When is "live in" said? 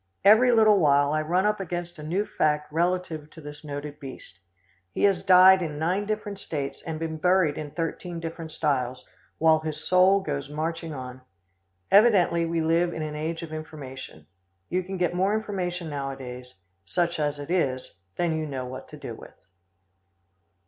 12.61-13.03